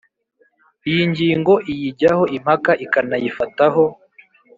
[0.89, 3.83] iyi ngingo iyijyaho impaka ikanayifataho